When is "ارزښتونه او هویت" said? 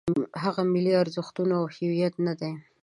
1.03-2.15